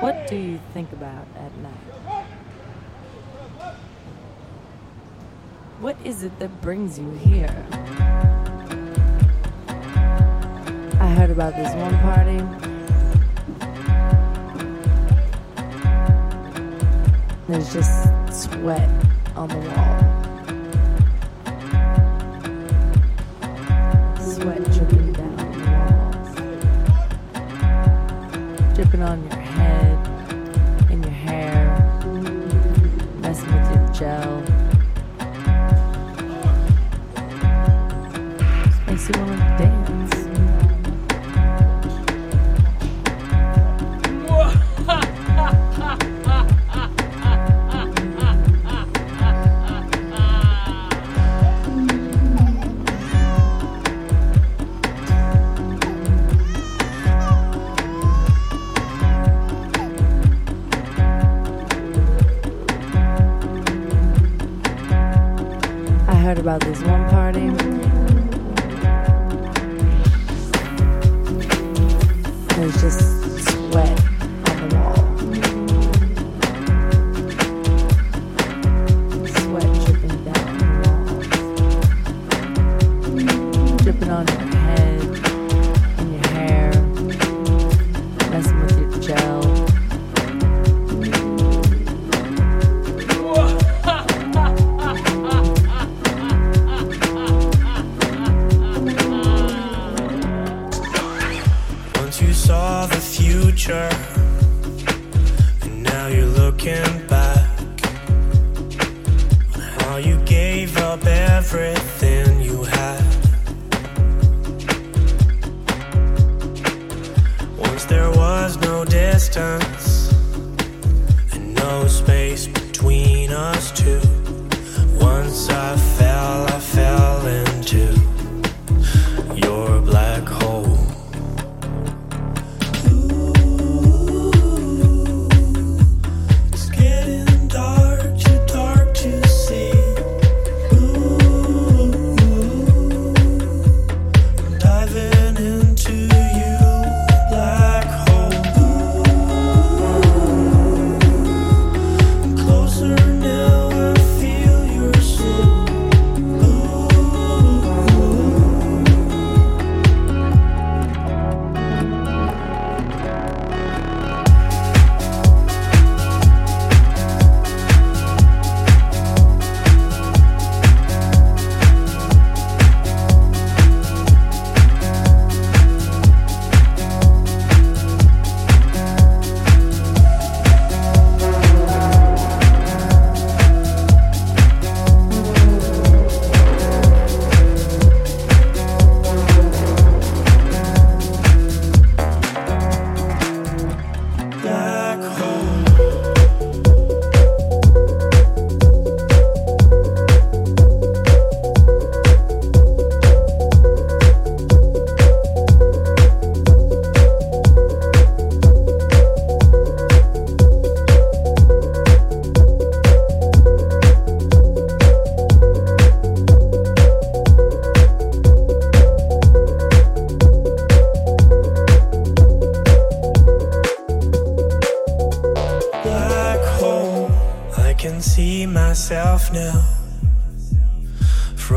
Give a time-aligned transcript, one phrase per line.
[0.00, 1.72] What do you think about at night?
[5.80, 7.66] What is it that brings you here?
[11.00, 12.42] I heard about this one party.
[17.48, 18.88] There's just sweat
[19.34, 19.98] on the wall.
[24.20, 26.34] Sweat dripping down the walls.
[28.74, 29.45] Dripping on your
[34.00, 34.45] messing
[66.46, 66.85] about this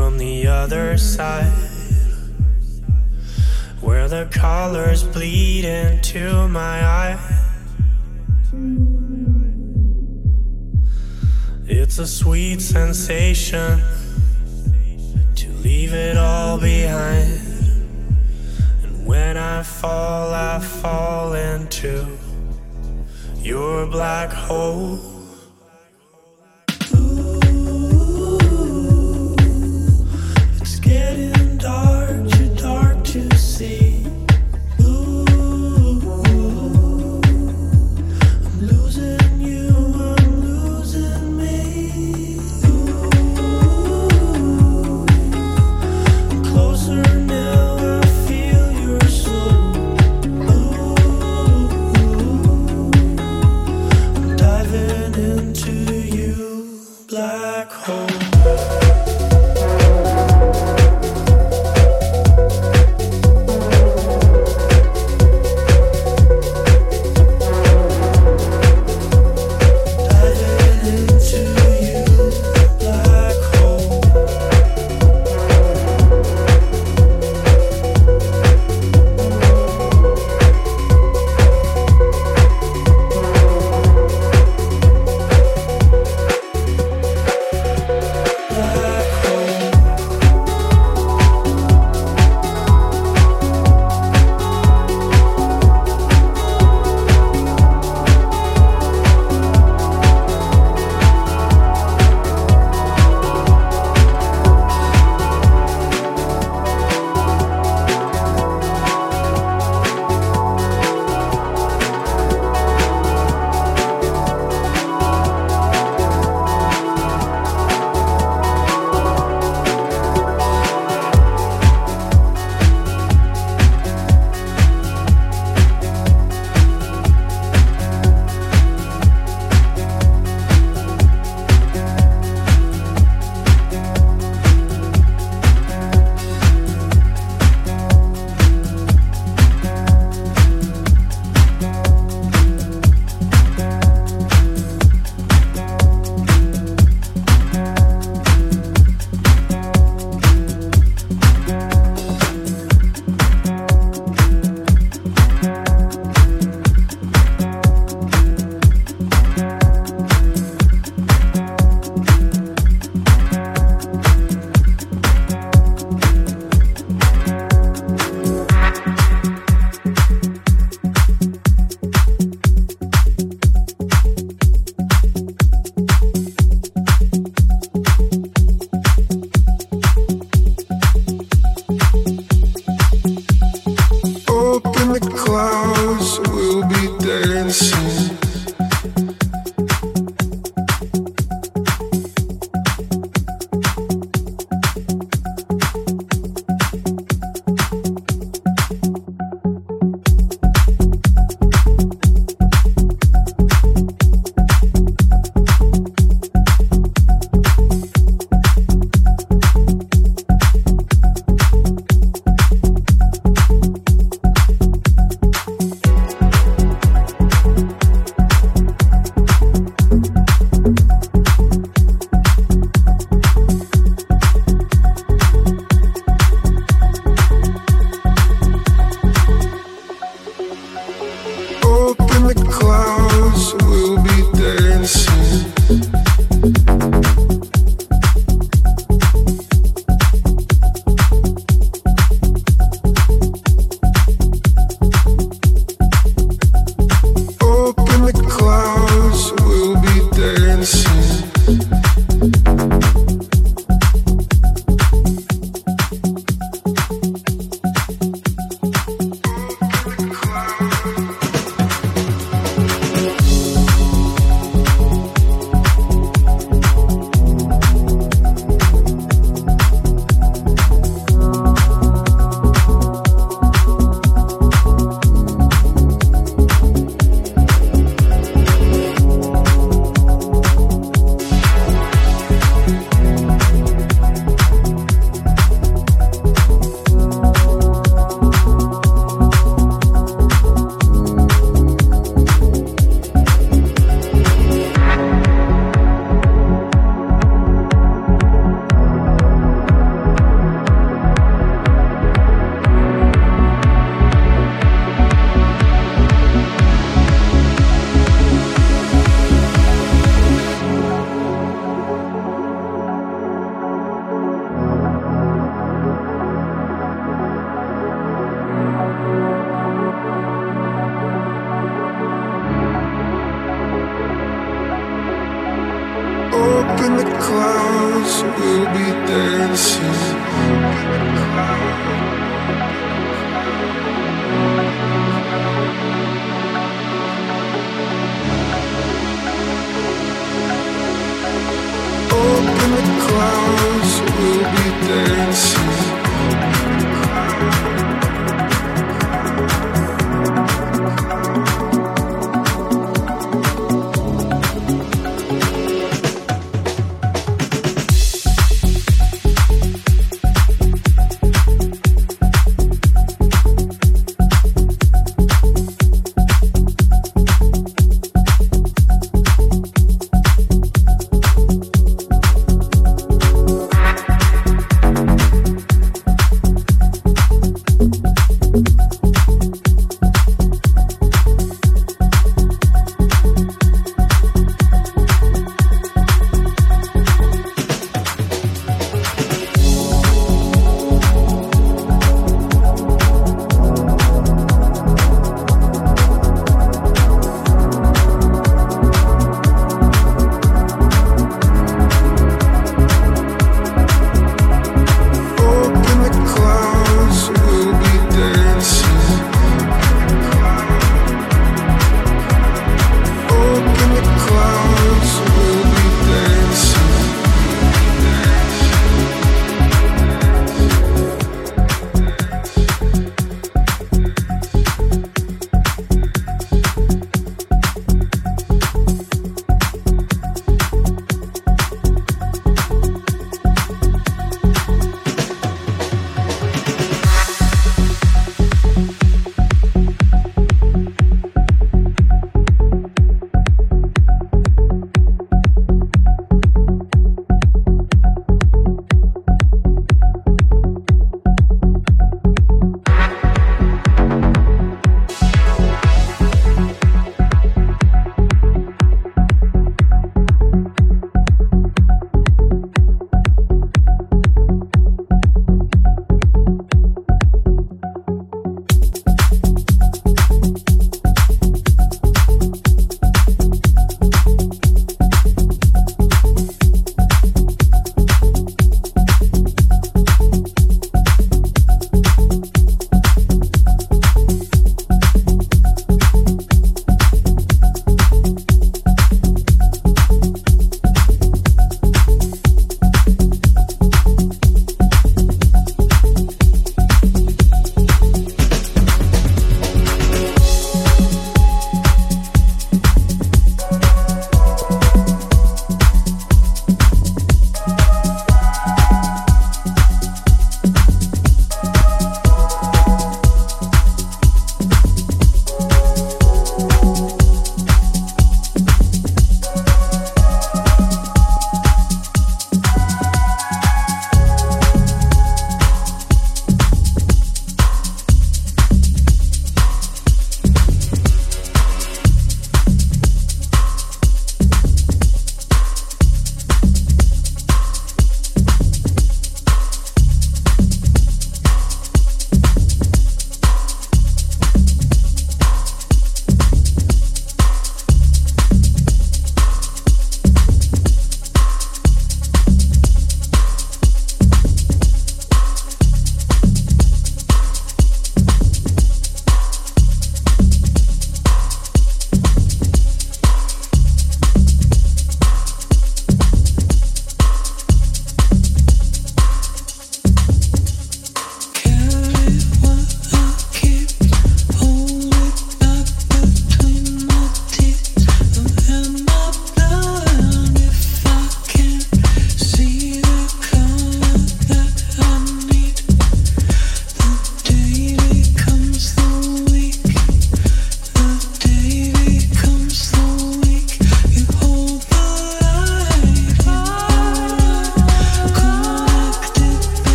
[0.00, 1.52] from the other side,
[3.82, 7.18] where the colors bleed into my eye.
[11.66, 13.78] It's a sweet sensation
[15.34, 17.38] to leave it all behind.
[18.82, 22.08] And when I fall, I fall into
[23.42, 25.09] your black hole.
[30.90, 33.89] Getting dark, too dark to see.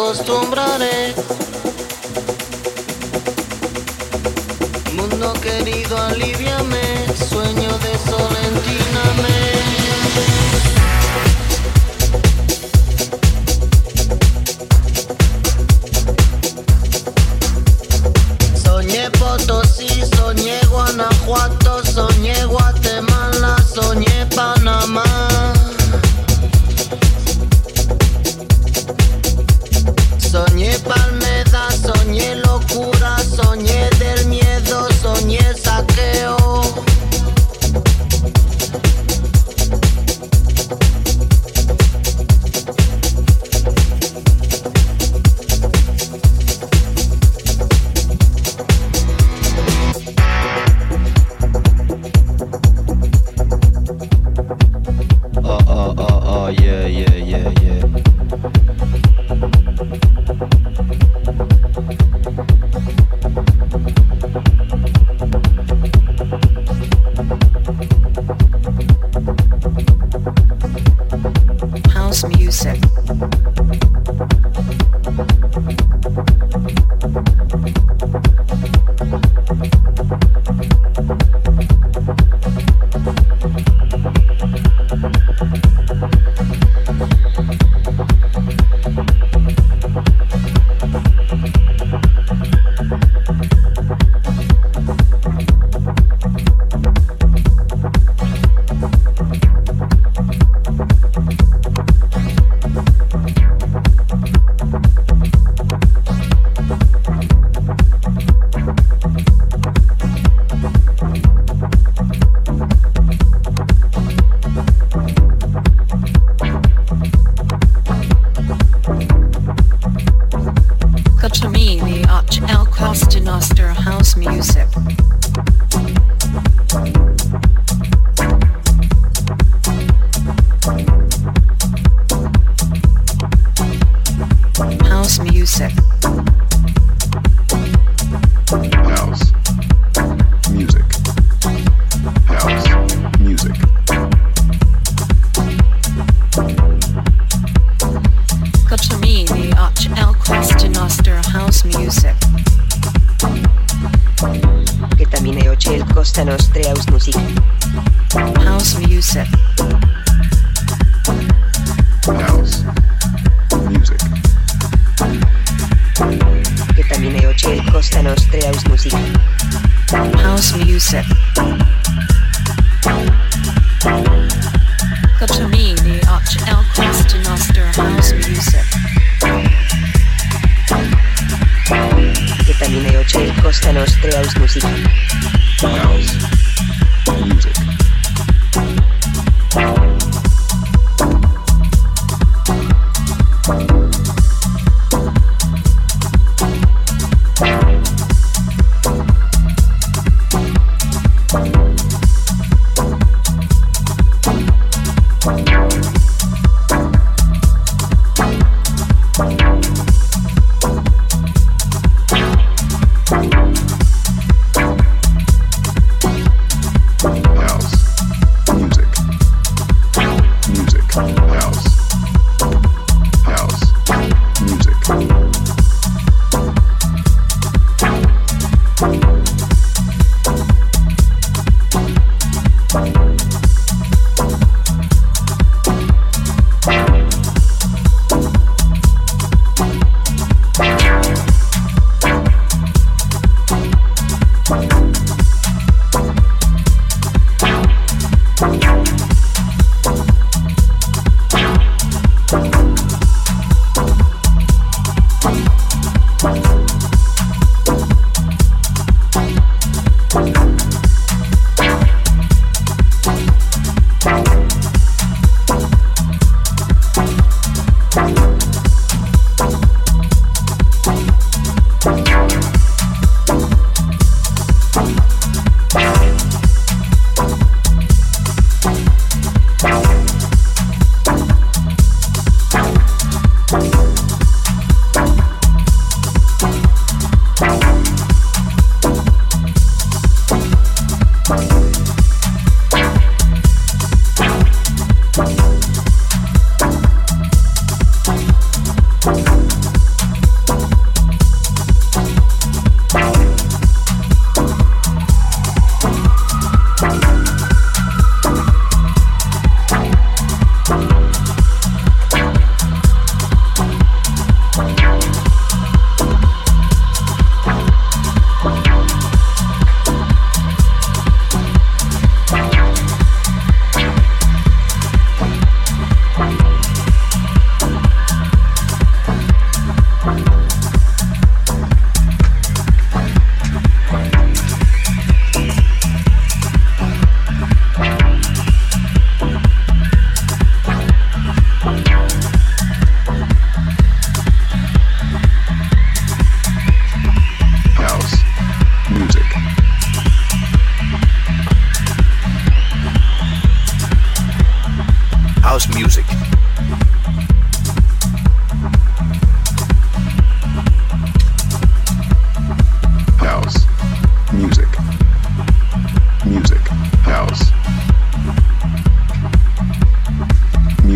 [0.00, 1.14] Acostumbraré.
[4.96, 6.49] Mundo querido, aliviame,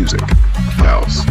[0.05, 0.21] Music.
[0.85, 1.25] House.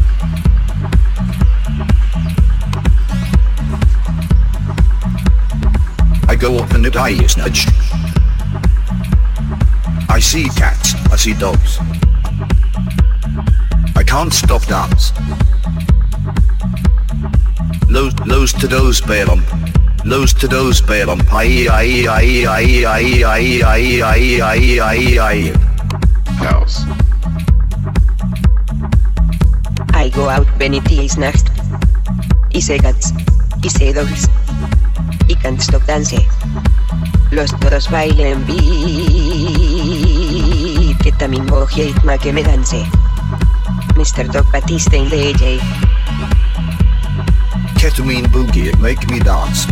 [6.27, 7.69] I go up and eye is nudged.
[10.09, 11.79] I see cats, I see dogs.
[13.95, 15.13] I can't stop dance.
[17.89, 19.45] Lows, lows to those bail on.
[20.05, 21.21] Lows to those bail on.
[21.29, 24.81] Aye, aye, aye, aye, aye, aye,
[25.21, 25.64] aye,
[30.29, 31.49] out Benity is next.
[32.51, 33.13] Y Segats.
[33.63, 34.29] Y Sedogs.
[35.29, 36.27] Y Can't Stop Dance.
[37.31, 38.65] Los toros bailen beat.
[41.03, 41.47] Que también
[42.05, 42.85] ma que me dance.
[43.97, 44.31] Mr.
[44.31, 45.61] Doc Batiste en DJ.
[47.79, 49.69] Ketamine Boogie, Make Me Dance.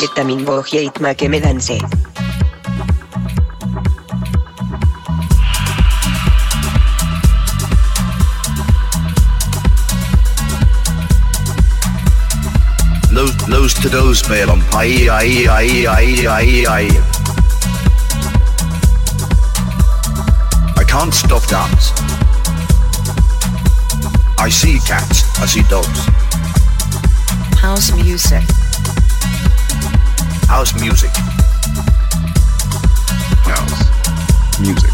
[0.00, 1.40] Eta min bohieit ma que me
[20.78, 21.92] I can't stop dance.
[24.38, 26.00] I see cats, I see dogs.
[27.60, 28.59] House music.
[30.50, 31.10] House music.
[33.46, 33.80] House.
[34.60, 34.90] Music.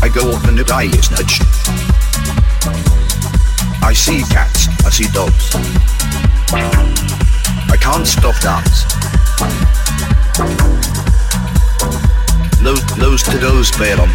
[0.00, 1.42] I go off and the eye is nudged.
[3.82, 5.54] I see cats, I see dogs.
[7.68, 8.84] I can't stop dance.
[13.34, 14.10] To those Balaam.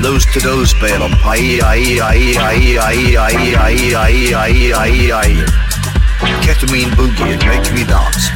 [0.00, 1.12] Lows to those Balaam.
[1.24, 5.65] Aye, aye, aye, aye, aye, aye, aye, aye, aye, aye, aye.
[6.46, 8.30] Ketamine boogie, it makes me dance.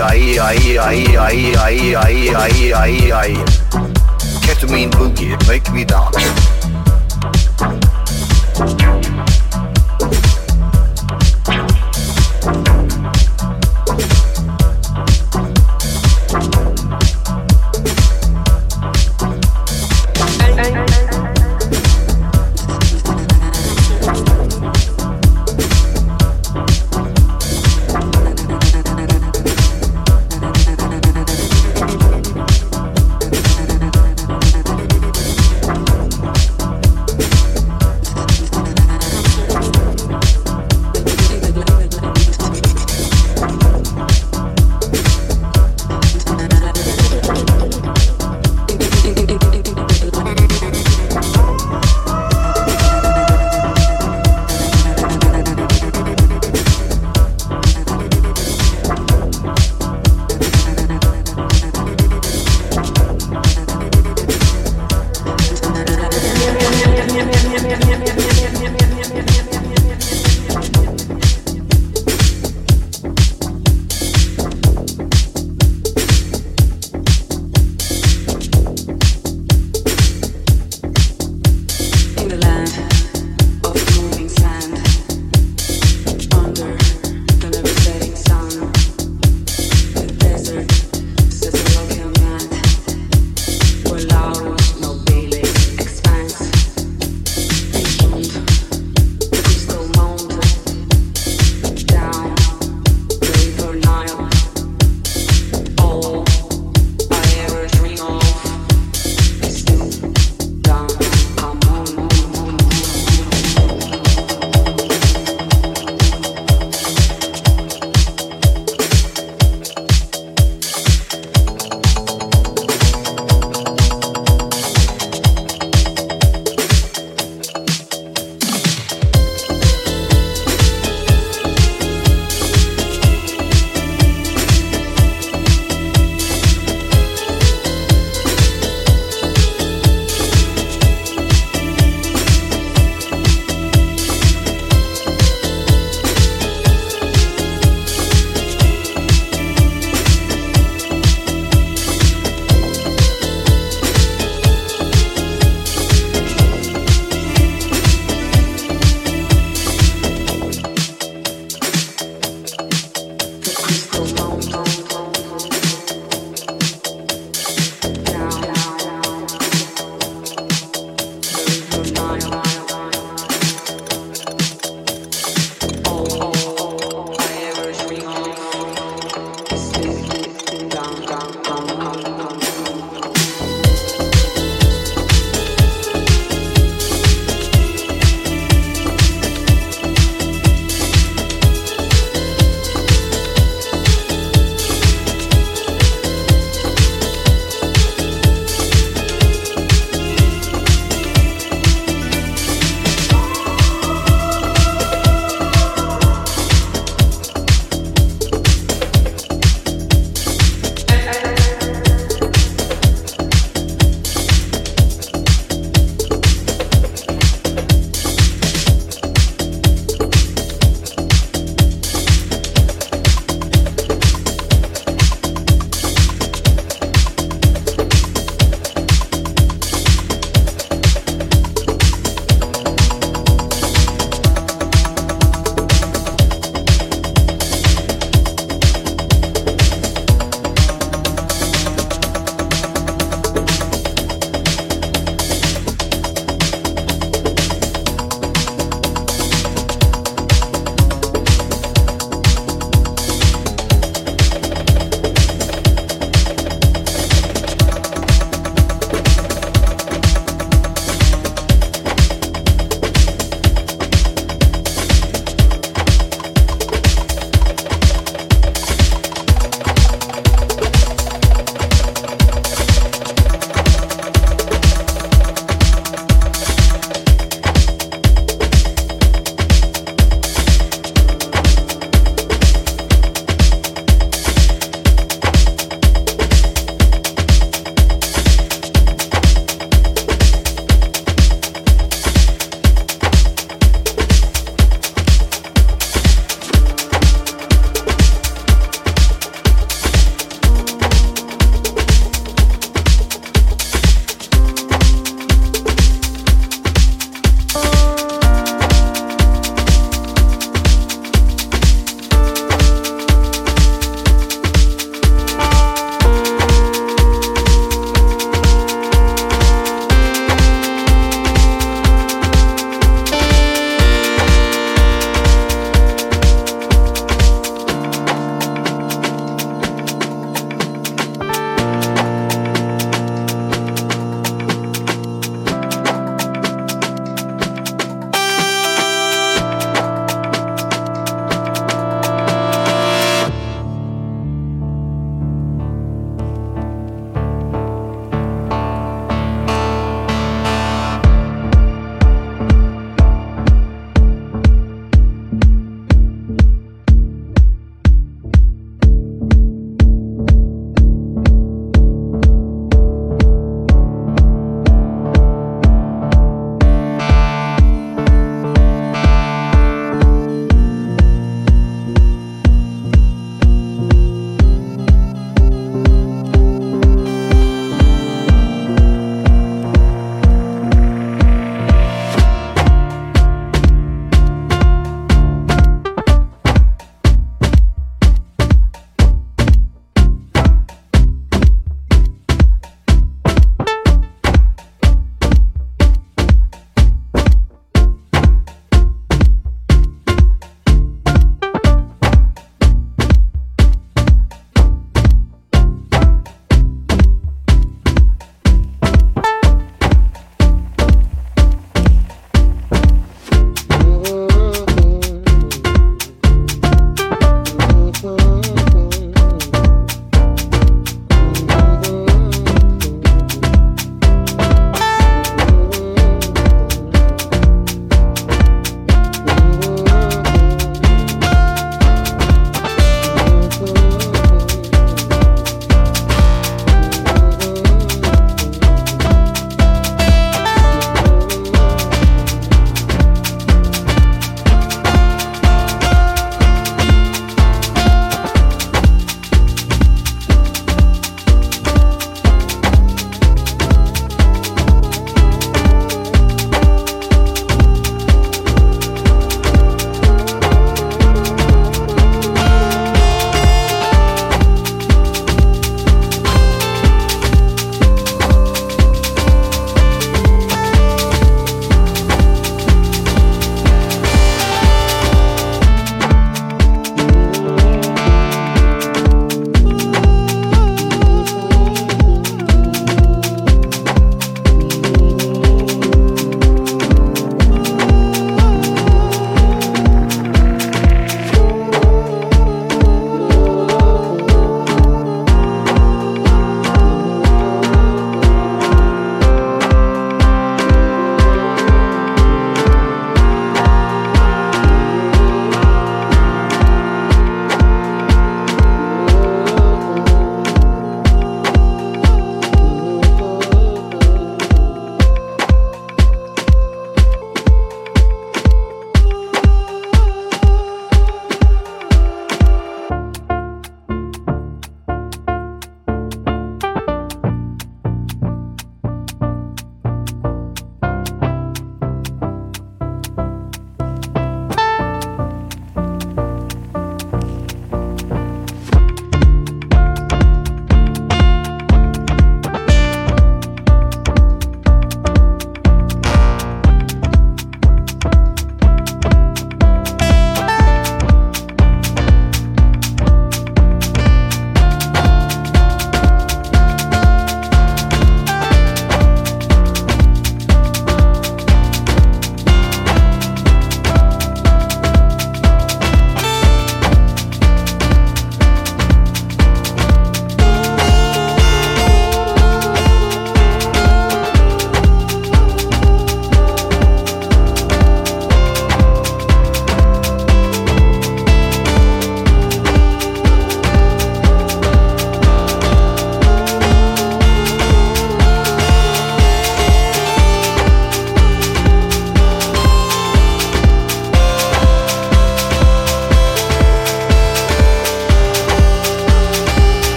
[0.00, 3.44] Aye, aye, aye, aye, aye, aye, aye, aye, aye, aye.
[4.42, 6.63] Ketamine boogie, it make me dance.